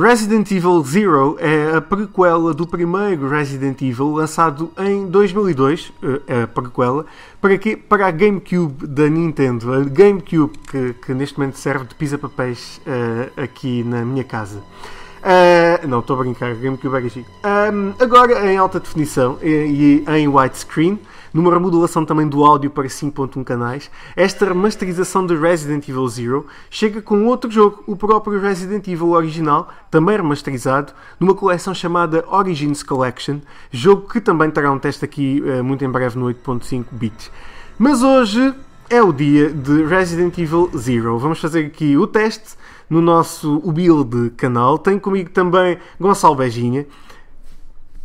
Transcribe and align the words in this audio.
Resident 0.00 0.48
Evil 0.52 0.80
Zero 0.84 1.36
é 1.40 1.74
a 1.74 1.80
prequela 1.80 2.54
do 2.54 2.64
primeiro 2.64 3.28
Resident 3.28 3.82
Evil 3.82 4.12
lançado 4.12 4.70
em 4.78 5.08
2002, 5.08 5.92
é 6.28 6.42
a 6.42 6.46
prequela, 6.46 7.04
para, 7.40 7.58
quê? 7.58 7.76
para 7.76 8.06
a 8.06 8.10
GameCube 8.12 8.86
da 8.86 9.08
Nintendo. 9.08 9.74
A 9.74 9.82
GameCube 9.82 10.56
que, 10.56 10.94
que 11.04 11.12
neste 11.12 11.36
momento 11.36 11.58
serve 11.58 11.84
de 11.84 11.96
pisa-papéis 11.96 12.80
uh, 12.86 13.42
aqui 13.42 13.82
na 13.82 14.04
minha 14.04 14.22
casa. 14.22 14.62
Uh, 15.18 15.86
não, 15.86 16.00
estou 16.00 16.16
a 16.16 16.18
brincar, 16.20 16.54
GameCube 16.54 17.06
é 17.06 17.08
chique. 17.08 17.30
Um, 17.44 17.92
agora 18.02 18.52
em 18.52 18.56
alta 18.56 18.80
definição 18.80 19.38
e, 19.42 20.04
e 20.06 20.10
em 20.16 20.28
widescreen 20.28 20.98
numa 21.32 21.52
remodelação 21.52 22.04
também 22.04 22.26
do 22.26 22.44
áudio 22.44 22.70
para 22.70 22.86
5.1 22.86 23.44
canais, 23.44 23.90
esta 24.16 24.46
remasterização 24.46 25.26
de 25.26 25.36
Resident 25.36 25.88
Evil 25.88 26.08
Zero 26.08 26.46
chega 26.70 27.02
com 27.02 27.26
outro 27.26 27.50
jogo, 27.50 27.82
o 27.86 27.96
próprio 27.96 28.40
Resident 28.40 28.86
Evil 28.88 29.10
original, 29.10 29.68
também 29.90 30.16
remasterizado, 30.16 30.92
numa 31.18 31.34
coleção 31.34 31.74
chamada 31.74 32.24
Origins 32.28 32.82
Collection, 32.82 33.38
jogo 33.70 34.08
que 34.08 34.20
também 34.20 34.50
terá 34.50 34.72
um 34.72 34.78
teste 34.78 35.04
aqui 35.04 35.42
uh, 35.42 35.62
muito 35.62 35.84
em 35.84 35.90
breve 35.90 36.18
no 36.18 36.26
8.5 36.26 36.86
bits. 36.92 37.30
Mas 37.78 38.02
hoje 38.02 38.54
é 38.90 39.02
o 39.02 39.12
dia 39.12 39.50
de 39.50 39.84
Resident 39.84 40.36
Evil 40.38 40.70
Zero. 40.76 41.18
Vamos 41.18 41.40
fazer 41.40 41.66
aqui 41.66 41.96
o 41.96 42.06
teste 42.06 42.56
no 42.88 43.00
nosso 43.00 43.60
build 43.72 44.30
canal. 44.30 44.78
Tem 44.78 44.98
comigo 44.98 45.30
também 45.30 45.78
Gonçalo 46.00 46.34
Beijinha. 46.34 46.86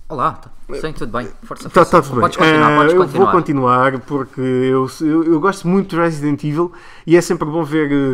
Olá, 0.10 0.42
sim, 0.80 0.94
tudo 0.94 1.12
bem. 1.18 1.28
Força, 1.44 1.70
tá, 1.70 1.86
força. 1.86 1.92
Tá, 1.92 2.02
tudo 2.02 2.20
podes 2.20 2.38
bem. 2.38 2.48
Continuar, 2.48 2.78
podes 2.78 2.94
continuar. 2.94 3.16
Eu 3.16 3.26
vou 3.26 3.32
continuar 3.32 4.00
porque 4.02 4.42
eu, 4.42 4.90
eu, 5.02 5.24
eu, 5.24 5.40
gosto 5.40 5.68
muito 5.68 5.92
de 5.92 5.96
Resident 5.96 6.44
Evil 6.44 6.72
e 7.08 7.16
é 7.16 7.22
sempre 7.22 7.48
bom 7.48 7.64
ver 7.64 7.90
uh, 7.92 8.14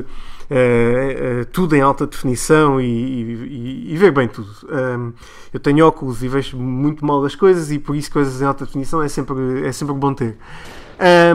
uh, 1.41 1.45
tudo 1.51 1.75
em 1.75 1.81
alta 1.81 2.05
definição 2.05 2.79
e, 2.79 2.85
e, 2.85 3.93
e 3.93 3.97
ver 3.97 4.11
bem 4.11 4.27
tudo. 4.27 4.49
Um, 4.69 5.11
eu 5.51 5.59
tenho 5.59 5.85
óculos 5.85 6.23
e 6.23 6.27
vejo 6.27 6.55
muito 6.55 7.03
mal 7.03 7.25
as 7.25 7.35
coisas 7.35 7.71
e 7.71 7.79
por 7.79 7.95
isso 7.95 8.11
coisas 8.11 8.39
em 8.41 8.45
alta 8.45 8.65
definição 8.65 9.01
é 9.01 9.09
sempre, 9.09 9.65
é 9.65 9.71
sempre 9.71 9.95
bom 9.95 10.13
ter. 10.13 10.37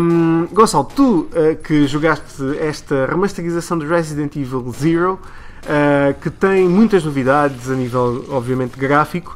Um, 0.00 0.46
Gonçalo, 0.52 0.84
tu 0.94 1.20
uh, 1.20 1.56
que 1.62 1.86
jogaste 1.86 2.42
esta 2.60 3.06
remasterização 3.06 3.78
de 3.78 3.86
Resident 3.86 4.36
Evil 4.36 4.70
Zero, 4.72 5.18
que 6.20 6.28
tem 6.28 6.68
muitas 6.68 7.02
novidades 7.02 7.70
a 7.70 7.74
nível, 7.74 8.26
obviamente, 8.28 8.78
gráfico. 8.78 9.34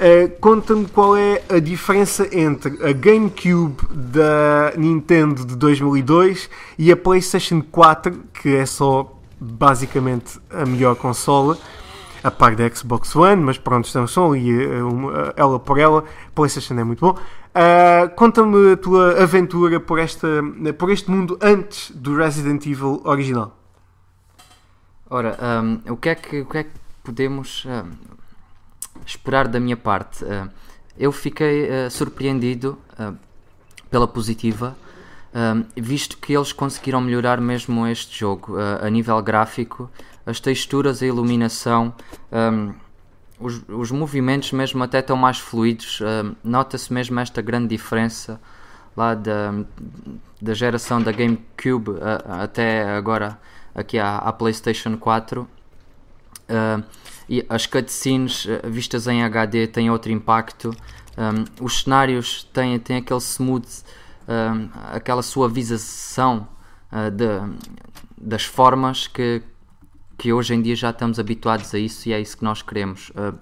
Uh, 0.00 0.30
Conta-me 0.40 0.86
qual 0.86 1.14
é 1.14 1.42
a 1.50 1.58
diferença 1.58 2.26
entre 2.34 2.82
a 2.82 2.90
GameCube 2.90 3.76
da 3.90 4.72
Nintendo 4.74 5.44
de 5.44 5.54
2002 5.54 6.48
e 6.78 6.90
a 6.90 6.96
PlayStation 6.96 7.62
4, 7.70 8.22
que 8.32 8.56
é 8.56 8.64
só 8.64 9.14
basicamente 9.38 10.40
a 10.48 10.64
melhor 10.64 10.96
consola, 10.96 11.58
a 12.24 12.30
par 12.30 12.56
da 12.56 12.66
Xbox 12.74 13.14
One, 13.14 13.42
mas 13.42 13.58
pronto, 13.58 13.84
estamos 13.84 14.10
só 14.10 14.32
ali 14.32 14.66
uh, 14.66 15.34
ela 15.36 15.58
por 15.58 15.78
ela. 15.78 16.02
PlayStation 16.34 16.78
é 16.78 16.84
muito 16.84 17.00
bom. 17.00 17.18
Uh, 17.52 18.08
Conta-me 18.14 18.72
a 18.72 18.76
tua 18.76 19.22
aventura 19.22 19.80
por, 19.80 19.98
esta, 19.98 20.28
por 20.78 20.90
este 20.90 21.10
mundo 21.10 21.38
antes 21.42 21.90
do 21.90 22.16
Resident 22.16 22.64
Evil 22.66 23.00
original. 23.04 23.56
Ora, 25.08 25.36
um, 25.62 25.92
o, 25.92 25.96
que 25.96 26.08
é 26.08 26.14
que, 26.14 26.40
o 26.40 26.46
que 26.46 26.58
é 26.58 26.64
que 26.64 26.70
podemos. 27.02 27.64
Um 27.66 28.10
esperar 29.06 29.48
da 29.48 29.58
minha 29.60 29.76
parte? 29.76 30.24
Uh, 30.24 30.48
eu 30.98 31.12
fiquei 31.12 31.68
uh, 31.68 31.90
surpreendido 31.90 32.78
uh, 32.98 33.16
pela 33.90 34.06
positiva, 34.06 34.76
visto 35.76 36.16
que 36.18 36.32
eles 36.32 36.52
conseguiram 36.52 37.00
melhorar 37.00 37.40
mesmo 37.40 37.86
este 37.86 38.18
jogo 38.18 38.56
a 38.58 38.88
nível 38.90 39.20
gráfico, 39.22 39.90
as 40.26 40.38
texturas, 40.38 41.02
a 41.02 41.06
iluminação. 41.06 41.94
Um, 42.32 42.72
os, 43.40 43.62
os, 43.68 43.90
movimentos 43.90 44.52
mesmo 44.52 44.82
até 44.82 45.00
estão 45.00 45.16
mais 45.16 45.38
fluidos, 45.38 46.00
nota-se 46.44 46.92
mesmo 46.92 47.18
esta 47.18 47.40
grande 47.40 47.68
diferença 47.68 48.40
lá 48.96 49.14
da, 49.14 49.52
da 50.40 50.54
geração 50.54 51.02
da 51.02 51.10
GameCube 51.10 51.92
até 52.24 52.88
agora 52.90 53.38
aqui 53.74 53.98
à, 53.98 54.18
à 54.18 54.32
PlayStation 54.32 54.96
4. 54.96 55.42
Uh, 56.50 56.84
e 57.28 57.46
as 57.48 57.64
cutscenes 57.64 58.44
eh, 58.48 58.68
vistas 58.68 59.06
em 59.06 59.22
HD 59.22 59.68
têm 59.68 59.88
outro 59.88 60.10
impacto. 60.10 60.74
Um, 61.16 61.64
os 61.64 61.82
cenários 61.82 62.42
têm, 62.52 62.76
têm 62.80 62.96
aquele 62.96 63.20
smooth, 63.20 63.68
um, 64.26 64.68
aquela 64.92 65.22
suavização 65.22 66.48
uh, 66.90 67.08
de, 67.08 67.24
das 68.18 68.44
formas 68.44 69.06
que, 69.06 69.42
que 70.20 70.34
hoje 70.34 70.52
em 70.52 70.60
dia 70.60 70.76
já 70.76 70.90
estamos 70.90 71.18
habituados 71.18 71.74
a 71.74 71.78
isso 71.78 72.06
e 72.06 72.12
é 72.12 72.20
isso 72.20 72.36
que 72.36 72.44
nós 72.44 72.60
queremos. 72.60 73.08
Uh, 73.10 73.38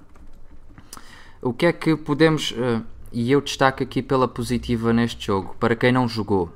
o 1.42 1.52
que 1.52 1.66
é 1.66 1.72
que 1.72 1.96
podemos, 1.96 2.52
uh, 2.52 2.84
e 3.12 3.32
eu 3.32 3.40
destaco 3.40 3.82
aqui 3.82 4.00
pela 4.00 4.28
positiva 4.28 4.92
neste 4.92 5.26
jogo, 5.26 5.56
para 5.58 5.74
quem 5.74 5.90
não 5.90 6.06
jogou. 6.06 6.52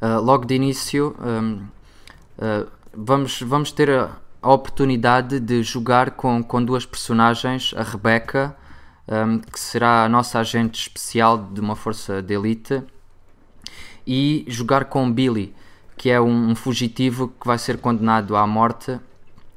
logo 0.00 0.46
de 0.46 0.54
início, 0.54 1.14
um, 1.20 1.66
vamos, 2.94 3.42
vamos 3.42 3.72
ter 3.72 3.90
a, 3.90 4.16
a 4.40 4.52
oportunidade 4.52 5.38
de 5.38 5.62
jogar 5.62 6.12
com, 6.12 6.42
com 6.42 6.64
duas 6.64 6.86
personagens, 6.86 7.74
a 7.76 7.82
Rebecca, 7.82 8.56
um, 9.06 9.38
que 9.38 9.60
será 9.60 10.04
a 10.04 10.08
nossa 10.08 10.38
agente 10.38 10.80
especial 10.80 11.36
de 11.52 11.60
uma 11.60 11.76
força 11.76 12.22
de 12.22 12.32
elite, 12.32 12.82
e 14.06 14.46
jogar 14.48 14.86
com 14.86 15.12
Billy, 15.12 15.54
que 15.96 16.10
é 16.10 16.20
um, 16.20 16.50
um 16.50 16.54
fugitivo 16.54 17.28
que 17.40 17.46
vai 17.46 17.58
ser 17.58 17.78
condenado 17.78 18.36
à 18.36 18.46
morte. 18.46 18.98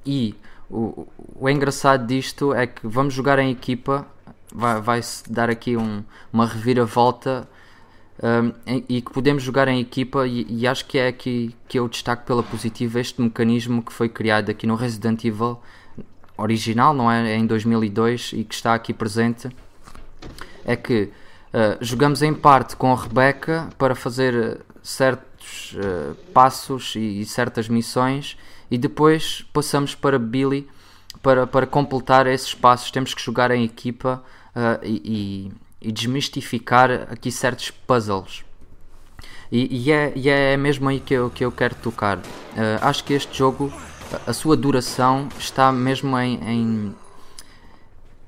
E 0.05 0.35
o, 0.69 1.07
o 1.35 1.49
engraçado 1.49 2.05
disto 2.05 2.53
é 2.53 2.67
que 2.67 2.85
vamos 2.87 3.13
jogar 3.13 3.39
em 3.39 3.51
equipa, 3.51 4.05
vai-se 4.53 5.23
vai 5.23 5.33
dar 5.33 5.49
aqui 5.49 5.75
um, 5.77 6.03
uma 6.31 6.45
reviravolta 6.45 7.47
um, 8.21 8.81
e 8.89 9.01
que 9.01 9.11
podemos 9.11 9.43
jogar 9.43 9.67
em 9.67 9.79
equipa 9.79 10.25
e, 10.27 10.45
e, 10.49 10.67
acho 10.67 10.85
que 10.85 10.97
é 10.97 11.07
aqui 11.07 11.55
que 11.67 11.77
eu 11.77 11.87
destaco 11.87 12.25
pela 12.25 12.41
positiva 12.41 12.99
este 12.99 13.21
mecanismo 13.21 13.83
que 13.83 13.93
foi 13.93 14.09
criado 14.09 14.49
aqui 14.49 14.65
no 14.65 14.75
Resident 14.75 15.23
Evil 15.23 15.59
original, 16.35 16.93
não 16.93 17.11
é? 17.11 17.35
Em 17.35 17.45
2002 17.45 18.31
e 18.33 18.43
que 18.43 18.55
está 18.55 18.73
aqui 18.73 18.93
presente 18.93 19.49
é 20.65 20.75
que 20.75 21.03
uh, 21.53 21.77
jogamos 21.79 22.21
em 22.21 22.33
parte 22.33 22.75
com 22.75 22.91
a 22.91 22.95
Rebecca 22.95 23.69
para 23.77 23.95
fazer 23.95 24.61
certos 25.47 25.73
uh, 25.73 26.15
passos 26.33 26.95
e, 26.95 27.21
e, 27.21 27.25
certas 27.25 27.67
missões 27.67 28.37
e 28.69 28.77
depois 28.77 29.45
passamos 29.53 29.95
para 29.95 30.19
Billy 30.19 30.67
para, 31.21 31.47
para 31.47 31.65
completar 31.65 32.27
esses 32.27 32.53
passos 32.53 32.91
temos 32.91 33.13
que 33.13 33.21
jogar 33.21 33.51
em 33.51 33.63
equipa 33.63 34.23
uh, 34.55 34.85
e, 34.85 35.51
e 35.81 35.91
desmistificar 35.91 36.91
aqui 37.11 37.31
certos 37.31 37.71
puzzles. 37.71 38.43
E, 39.51 39.85
e, 39.85 39.91
é, 39.91 40.11
e 40.15 40.29
é 40.29 40.57
mesmo 40.57 40.89
aí 40.89 40.99
que 40.99 41.13
eu, 41.13 41.29
que 41.29 41.43
eu 41.43 41.51
quero 41.51 41.75
tocar. 41.75 42.17
Uh, 42.17 42.23
acho 42.81 43.03
que 43.03 43.13
este 43.13 43.37
jogo, 43.37 43.71
a 44.25 44.33
sua 44.33 44.57
duração 44.57 45.29
está 45.39 45.71
mesmo 45.71 46.17
em, 46.19 46.35
em, 46.43 46.95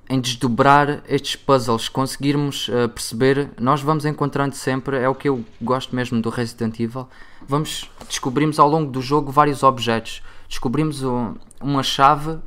em 0.09 0.19
desdobrar 0.19 1.03
estes 1.07 1.35
puzzles, 1.35 1.87
conseguirmos 1.87 2.67
uh, 2.67 2.89
perceber. 2.89 3.51
Nós 3.59 3.81
vamos 3.81 4.05
encontrando 4.05 4.55
sempre, 4.55 4.97
é 4.97 5.07
o 5.07 5.13
que 5.13 5.29
eu 5.29 5.45
gosto 5.61 5.95
mesmo 5.95 6.19
do 6.21 6.29
Resident 6.29 6.79
Evil. 6.79 7.07
Vamos 7.47 7.89
descobrimos 8.07 8.59
ao 8.59 8.67
longo 8.67 8.91
do 8.91 9.01
jogo 9.01 9.31
vários 9.31 9.61
objetos. 9.61 10.23
Descobrimos 10.47 11.03
um, 11.03 11.35
uma 11.61 11.83
chave 11.83 12.39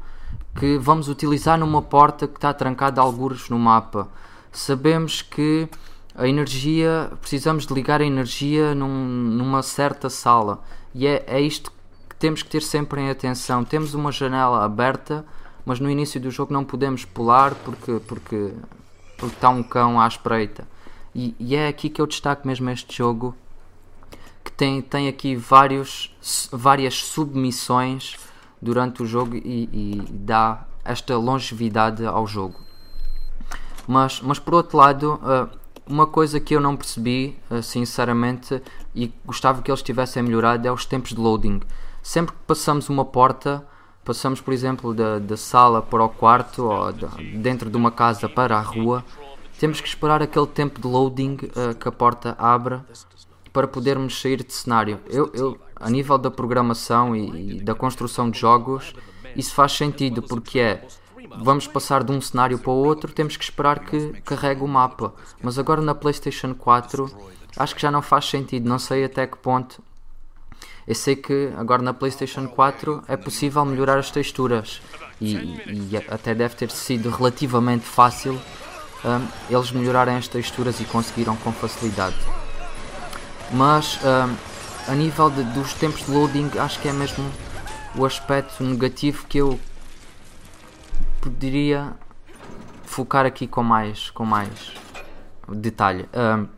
que 0.59 0.77
vamos 0.79 1.09
utilizar 1.09 1.57
numa 1.57 1.81
porta 1.81 2.27
que 2.27 2.37
está 2.37 2.53
trancada 2.53 3.01
a 3.01 3.05
algures 3.05 3.49
no 3.49 3.59
mapa 3.59 4.09
sabemos 4.53 5.23
que 5.23 5.67
a 6.15 6.29
energia, 6.29 7.11
precisamos 7.21 7.67
de 7.67 7.73
ligar 7.73 8.03
a 8.03 8.05
energia 8.05 8.75
num, 8.75 8.89
numa 8.89 9.63
certa 9.63 10.11
sala 10.11 10.63
e 10.95 11.07
é, 11.07 11.25
é 11.27 11.41
isto 11.41 11.73
que 12.09 12.15
temos 12.17 12.43
que 12.43 12.51
ter 12.51 12.63
sempre 12.63 13.01
em 13.01 13.09
atenção. 13.09 13.65
Temos 13.65 13.95
uma 13.95 14.13
janela 14.13 14.63
aberta, 14.63 15.25
mas 15.65 15.81
no 15.81 15.91
início 15.91 16.21
do 16.21 16.31
jogo 16.31 16.53
não 16.53 16.65
podemos 16.65 17.05
pular 17.05 17.55
porque, 17.55 18.01
porque, 18.07 18.53
porque 19.17 19.35
está 19.35 19.49
um 19.49 19.63
cão 19.63 20.01
à 20.01 20.07
espreita. 20.07 20.67
E, 21.15 21.35
e 21.39 21.55
é 21.55 21.69
aqui 21.69 21.89
que 21.89 22.01
eu 22.01 22.07
destaco 22.07 22.47
mesmo 22.47 22.69
este 22.71 22.97
jogo 22.97 23.35
que 24.43 24.51
tem, 24.51 24.81
tem 24.83 25.09
aqui 25.09 25.37
vários, 25.37 26.15
várias 26.51 26.95
submissões 26.95 28.17
durante 28.61 29.03
o 29.03 29.07
jogo 29.07 29.37
e, 29.37 29.69
e 29.73 30.03
dá 30.11 30.67
esta 30.85 31.17
longevidade 31.17 32.05
ao 32.05 32.27
jogo. 32.27 32.61
Mas, 33.87 34.21
mas 34.21 34.39
por 34.39 34.55
outro 34.55 34.79
lado, 34.79 35.21
uh, 35.23 35.59
uma 35.87 36.07
coisa 36.07 36.39
que 36.41 36.55
eu 36.55 36.61
não 36.61 36.77
percebi, 36.77 37.39
uh, 37.51 37.63
sinceramente, 37.63 38.63
e 38.95 39.13
gostava 39.25 39.63
que 39.63 39.71
eles 39.71 39.83
tivessem 39.83 40.23
melhorado, 40.23 40.67
é 40.67 40.73
os 40.73 40.85
tempos 40.87 41.11
de 41.11 41.21
loading. 41.21 41.61
Sempre 42.03 42.35
que 42.35 42.43
passamos 42.47 42.89
uma 42.89 43.05
porta, 43.05 43.67
passamos, 44.05 44.41
por 44.41 44.53
exemplo, 44.53 44.95
da, 44.95 45.19
da 45.19 45.37
sala 45.37 45.83
para 45.83 46.05
o 46.05 46.09
quarto 46.09 46.65
ou 46.65 46.93
de, 46.93 47.07
dentro 47.39 47.71
de 47.71 47.77
uma 47.77 47.91
casa 47.91 48.29
para 48.29 48.57
a 48.57 48.61
rua, 48.61 49.05
temos 49.59 49.81
que 49.81 49.89
esperar 49.89 50.23
aquele 50.23 50.47
tempo 50.47 50.81
de 50.81 50.87
loading 50.87 51.35
uh, 51.35 51.75
que 51.79 51.89
a 51.89 51.93
porta 51.93 52.35
abra 52.39 52.85
para 53.53 53.69
podermos 53.69 54.21
sair 54.21 54.43
de 54.43 54.53
cenário. 54.53 54.99
Eu, 55.09 55.31
eu 55.35 55.59
a 55.77 55.91
nível 55.91 56.17
da 56.17 56.31
programação 56.31 57.15
e, 57.15 57.57
e 57.57 57.61
da 57.61 57.75
construção 57.75 58.31
de 58.31 58.39
jogos, 58.39 58.95
isso 59.37 59.55
faz 59.55 59.73
sentido 59.73 60.23
porque 60.23 60.59
é 60.59 60.87
vamos 61.39 61.67
passar 61.67 62.05
de 62.05 62.13
um 62.13 62.21
cenário 62.21 62.59
para 62.59 62.71
o 62.71 62.85
outro, 62.85 63.13
temos 63.13 63.37
que 63.37 63.45
esperar 63.45 63.81
que 63.81 64.21
carregue 64.23 64.63
o 64.63 64.69
mapa. 64.69 65.15
Mas 65.41 65.59
agora 65.59 65.81
na 65.81 65.95
PlayStation 65.95 66.55
4 66.55 67.11
acho 67.57 67.75
que 67.75 67.83
já 67.83 67.91
não 67.91 68.03
faz 68.03 68.27
sentido, 68.27 68.69
não 68.69 68.79
sei 68.79 69.05
até 69.05 69.27
que 69.27 69.37
ponto. 69.39 69.83
Eu 70.87 70.95
sei 70.95 71.15
que 71.17 71.53
agora 71.57 71.83
na 71.83 71.95
PlayStation 71.95 72.49
4 72.49 73.05
é 73.07 73.17
possível 73.17 73.65
melhorar 73.65 73.99
as 73.99 74.11
texturas 74.11 74.81
e, 75.21 75.35
e 75.35 75.97
até 76.09 76.35
deve 76.35 76.57
ter 76.57 76.71
sido 76.71 77.09
relativamente 77.11 77.85
fácil 77.85 78.41
um, 79.05 79.27
eles 79.49 79.71
melhorarem 79.71 80.17
as 80.17 80.27
texturas 80.27 80.81
e 80.81 80.85
conseguiram 80.85 81.37
com 81.37 81.53
facilidade. 81.53 82.17
Mas 83.53 83.99
um, 84.03 84.91
a 84.91 84.95
nível 84.95 85.31
de, 85.31 85.45
dos 85.45 85.75
tempos 85.75 86.05
de 86.07 86.11
loading, 86.11 86.51
acho 86.59 86.81
que 86.81 86.89
é 86.89 86.93
mesmo 86.93 87.31
o 87.95 88.05
aspecto 88.05 88.65
negativo 88.65 89.27
que 89.27 89.39
eu 89.39 89.59
poderia 91.21 91.93
focar 92.85 93.25
aqui 93.25 93.47
com 93.47 93.63
mais, 93.63 94.11
com 94.11 94.25
mais 94.25 94.73
detalhe. 95.49 96.09
Um, 96.13 96.49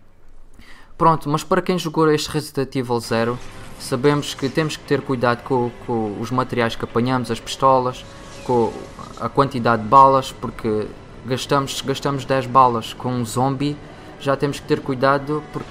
pronto, 0.96 1.28
mas 1.28 1.44
para 1.44 1.60
quem 1.60 1.78
jogou 1.78 2.10
este 2.10 2.30
Resident 2.30 2.74
Evil 2.74 3.00
0, 3.00 3.38
sabemos 3.84 4.32
que 4.32 4.48
temos 4.48 4.76
que 4.76 4.84
ter 4.84 5.02
cuidado 5.02 5.42
com, 5.42 5.70
com 5.86 6.16
os 6.18 6.30
materiais 6.30 6.74
que 6.74 6.84
apanhamos, 6.84 7.30
as 7.30 7.38
pistolas, 7.38 8.04
com 8.44 8.72
a 9.20 9.28
quantidade 9.28 9.82
de 9.82 9.88
balas, 9.88 10.32
porque 10.32 10.86
gastamos, 11.26 11.80
gastamos 11.82 12.24
10 12.24 12.46
balas 12.46 12.92
com 12.94 13.12
um 13.12 13.24
zombie, 13.24 13.76
já 14.18 14.36
temos 14.36 14.58
que 14.58 14.66
ter 14.66 14.80
cuidado 14.80 15.42
porque 15.52 15.70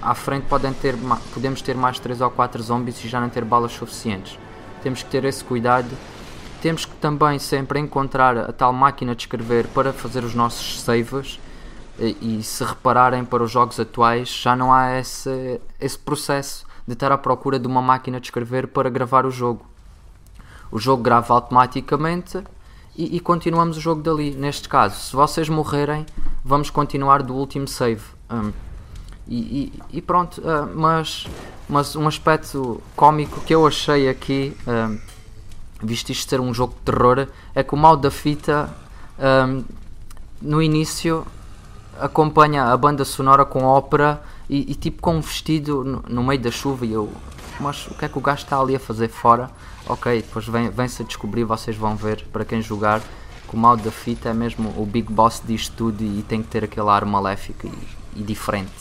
à 0.00 0.14
frente 0.14 0.44
podem 0.44 0.72
ter, 0.74 0.94
podemos 1.32 1.62
ter 1.62 1.74
mais 1.74 1.98
3 1.98 2.20
ou 2.20 2.30
4 2.30 2.62
zombies 2.62 3.02
e 3.02 3.08
já 3.08 3.18
não 3.18 3.30
ter 3.30 3.44
balas 3.44 3.72
suficientes. 3.72 4.38
Temos 4.82 5.02
que 5.02 5.08
ter 5.08 5.24
esse 5.24 5.42
cuidado. 5.42 5.90
Temos 6.60 6.84
que 6.84 6.94
também 6.96 7.38
sempre 7.38 7.78
encontrar 7.78 8.36
a 8.36 8.52
tal 8.52 8.72
máquina 8.72 9.14
de 9.14 9.22
escrever 9.22 9.66
para 9.68 9.92
fazer 9.94 10.22
os 10.22 10.34
nossos 10.34 10.82
saves. 10.82 11.40
E, 11.98 12.38
e 12.38 12.42
se 12.42 12.62
repararem 12.64 13.24
para 13.24 13.42
os 13.42 13.50
jogos 13.50 13.78
atuais, 13.80 14.28
já 14.28 14.54
não 14.54 14.72
há 14.72 14.98
esse, 14.98 15.60
esse 15.80 15.98
processo 15.98 16.66
de 16.86 16.92
estar 16.92 17.10
à 17.10 17.18
procura 17.18 17.58
de 17.58 17.66
uma 17.66 17.80
máquina 17.80 18.20
de 18.20 18.26
escrever 18.26 18.68
para 18.68 18.90
gravar 18.90 19.26
o 19.26 19.30
jogo. 19.30 19.64
O 20.70 20.78
jogo 20.78 21.02
grava 21.02 21.32
automaticamente 21.34 22.42
e, 22.96 23.16
e, 23.16 23.20
continuamos 23.20 23.76
o 23.76 23.80
jogo 23.80 24.02
dali. 24.02 24.32
Neste 24.32 24.68
caso, 24.68 25.00
se 25.00 25.16
vocês 25.16 25.48
morrerem, 25.48 26.06
vamos 26.44 26.70
continuar 26.70 27.22
do 27.22 27.34
último 27.34 27.66
save. 27.66 28.02
Um, 28.30 28.52
e, 29.26 29.72
e, 29.90 29.98
e, 29.98 30.02
pronto, 30.02 30.40
uh, 30.40 30.70
mas, 30.74 31.26
mas 31.68 31.96
um 31.96 32.06
aspecto 32.06 32.82
cómico 32.94 33.40
que 33.40 33.54
eu 33.54 33.66
achei 33.66 34.08
aqui, 34.08 34.56
uh, 34.66 34.98
visto 35.82 36.10
isto 36.10 36.28
ser 36.28 36.40
um 36.40 36.52
jogo 36.52 36.74
de 36.74 36.92
terror, 36.92 37.26
é 37.54 37.62
que 37.62 37.74
o 37.74 37.76
mal 37.76 37.96
da 37.96 38.10
fita 38.10 38.70
uh, 39.18 39.64
no 40.40 40.62
início 40.62 41.26
acompanha 41.98 42.64
a 42.64 42.76
banda 42.76 43.04
sonora 43.04 43.44
com 43.44 43.64
ópera 43.64 44.22
e, 44.48 44.72
e 44.72 44.74
tipo 44.74 45.00
com 45.00 45.16
um 45.16 45.20
vestido 45.20 45.84
no, 45.84 46.04
no, 46.08 46.24
meio 46.24 46.40
da 46.40 46.50
chuva 46.50 46.84
e 46.84 46.92
eu, 46.92 47.10
mas 47.60 47.86
o 47.86 47.94
que 47.94 48.04
é 48.04 48.08
que 48.08 48.18
o 48.18 48.20
gajo 48.20 48.42
está 48.42 48.58
ali 48.58 48.76
a 48.76 48.80
fazer 48.80 49.08
fora? 49.08 49.50
Ok, 49.86 50.22
depois 50.22 50.46
vem-se 50.46 50.70
vem 50.72 50.86
a 50.86 51.02
descobrir, 51.08 51.44
vocês 51.44 51.76
vão 51.76 51.94
ver 51.96 52.24
para 52.32 52.44
quem 52.44 52.60
jogar 52.60 53.00
que 53.00 53.54
o 53.54 53.58
mal 53.58 53.76
da 53.76 53.90
fita 53.90 54.30
é 54.30 54.34
mesmo 54.34 54.72
o 54.76 54.86
Big 54.86 55.12
Boss 55.12 55.42
disto 55.44 55.74
tudo 55.76 56.02
e, 56.02 56.22
tem 56.22 56.42
que 56.42 56.48
ter 56.48 56.64
aquele 56.64 56.88
ar 56.88 57.04
maléfico 57.04 57.66
e, 57.66 58.20
e 58.20 58.22
diferente. 58.22 58.72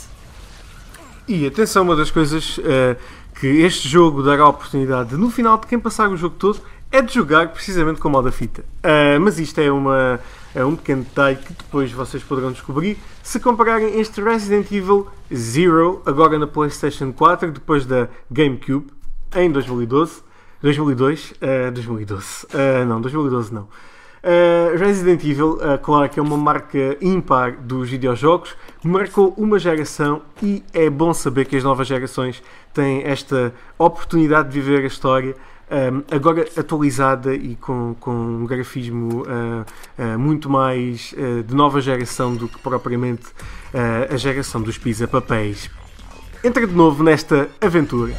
E 1.27 1.45
atenção, 1.45 1.83
uma 1.83 1.95
das 1.95 2.12
coisas 2.12 2.57
uh, 2.57 2.98
que 3.39 3.48
este 3.48 3.88
jogo 3.88 4.24
dará 4.24 4.44
a 4.44 4.50
oportunidade 4.50 5.15
no 5.15 5.30
final 5.30 5.57
de 5.57 5.68
quem 5.68 5.80
passar 5.80 6.10
o 6.10 6.18
jogo 6.18 6.36
todo 6.38 6.62
é 6.94 7.01
de 7.01 7.12
jogar 7.12 7.48
precisamente 7.48 8.00
com 8.00 8.07
o 8.07 8.12
modo 8.12 8.31
fita. 8.31 8.62
Uh, 8.62 9.19
mas 9.19 9.40
isto 9.40 9.60
é, 9.60 9.72
uma, 9.72 10.19
é 10.54 10.63
um 10.63 10.75
pequeno 10.75 11.01
detalhe 11.04 11.38
que 11.38 11.51
depois 11.51 11.92
vocês 11.92 12.22
poderão 12.24 12.51
descobrir 12.51 13.00
se 13.24 13.40
compararem 13.40 14.00
este 14.00 14.22
Resident 14.22 14.72
Evil 14.72 15.07
Zero, 15.34 16.04
agora 16.06 16.38
na 16.38 16.45
PlayStation 16.45 17.12
4, 17.12 17.51
depois 17.51 17.88
da 17.88 18.07
GameCube, 18.30 18.92
em 19.36 19.51
2012. 19.51 20.22
2002? 20.62 21.31
Uh, 21.31 21.72
2012. 21.72 22.45
Uh, 22.45 22.86
não, 22.86 23.01
2012 23.01 23.51
não. 23.51 23.63
Uh, 23.63 24.78
Resident 24.78 25.22
Evil, 25.25 25.54
uh, 25.54 25.80
claro 25.81 26.07
que 26.07 26.19
é 26.19 26.24
uma 26.24 26.38
marca 26.38 26.96
ímpar 27.01 27.57
dos 27.60 27.89
videojogos, 27.89 28.56
marcou 28.84 29.34
uma 29.36 29.57
geração 29.57 30.22
e 30.42 30.63
é 30.72 30.92
bom 30.92 31.12
saber 31.12 31.46
que 31.46 31.57
as 31.57 31.63
novas 31.63 31.88
gerações 31.88 32.42
têm 32.72 33.04
esta 33.04 33.51
oportunidade 33.78 34.50
de 34.50 34.62
viver 34.62 34.84
a 34.84 34.88
história 34.88 35.36
um, 35.71 36.15
agora 36.15 36.48
atualizada 36.57 37.33
e 37.33 37.56
com, 37.56 37.95
com 38.00 38.12
um 38.12 38.45
grafismo 38.45 39.24
uh, 39.24 40.19
muito 40.19 40.50
mais 40.50 41.13
de 41.45 41.56
nova 41.56 41.81
geração 41.81 42.36
do 42.36 42.48
que 42.48 42.60
propriamente 42.60 43.24
a 44.12 44.15
geração 44.18 44.62
dos 44.62 44.77
pisa-papéis. 44.77 45.69
Entra 46.44 46.68
de 46.68 46.74
novo 46.74 47.04
nesta 47.04 47.50
aventura. 47.62 48.13